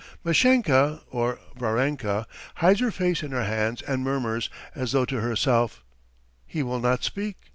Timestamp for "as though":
4.73-5.05